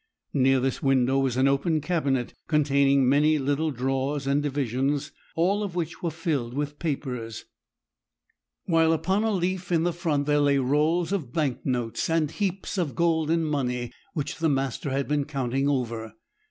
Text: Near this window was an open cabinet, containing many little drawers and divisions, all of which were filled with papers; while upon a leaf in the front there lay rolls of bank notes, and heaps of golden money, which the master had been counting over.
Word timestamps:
Near 0.33 0.59
this 0.59 0.81
window 0.81 1.19
was 1.19 1.37
an 1.37 1.47
open 1.47 1.79
cabinet, 1.79 2.33
containing 2.47 3.07
many 3.07 3.37
little 3.37 3.69
drawers 3.69 4.25
and 4.25 4.41
divisions, 4.41 5.11
all 5.35 5.61
of 5.61 5.75
which 5.75 6.01
were 6.01 6.09
filled 6.09 6.55
with 6.55 6.79
papers; 6.79 7.45
while 8.65 8.93
upon 8.93 9.23
a 9.23 9.29
leaf 9.31 9.71
in 9.71 9.83
the 9.83 9.93
front 9.93 10.25
there 10.25 10.39
lay 10.39 10.57
rolls 10.57 11.11
of 11.11 11.31
bank 11.31 11.63
notes, 11.67 12.09
and 12.09 12.31
heaps 12.31 12.79
of 12.79 12.95
golden 12.95 13.45
money, 13.45 13.91
which 14.15 14.37
the 14.37 14.49
master 14.49 14.89
had 14.89 15.07
been 15.07 15.25
counting 15.25 15.69
over. 15.69 16.15